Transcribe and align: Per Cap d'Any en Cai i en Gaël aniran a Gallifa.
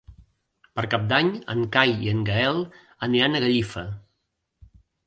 Per 0.79 0.85
Cap 0.93 1.03
d'Any 1.11 1.29
en 1.55 1.61
Cai 1.77 1.95
i 2.07 2.11
en 2.15 2.27
Gaël 2.31 2.59
aniran 3.11 3.37
a 3.43 3.47
Gallifa. 3.47 3.89